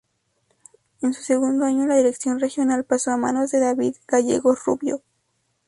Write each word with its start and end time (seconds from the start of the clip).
En 1.03 1.13
su 1.13 1.21
segundo 1.21 1.63
año, 1.63 1.85
la 1.85 1.95
Dirección 1.95 2.39
Regional 2.39 2.83
pasó 2.85 3.11
a 3.11 3.17
manos 3.17 3.51
de 3.51 3.59
David 3.59 3.97
Gallegos 4.07 4.65
Rubio. 4.65 5.03